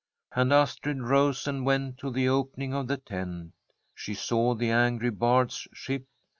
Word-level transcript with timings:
And 0.31 0.51
Astrid 0.51 0.99
rose 1.03 1.45
and 1.45 1.63
went 1.63 1.99
to 1.99 2.09
the 2.09 2.27
opening 2.27 2.73
of 2.73 2.87
the 2.87 2.97
tent. 2.97 3.53
She 3.93 4.15
saw 4.15 4.55
the 4.55 4.71
angry 4.71 5.11
Bard's 5.11 5.67
ship. 5.75 6.07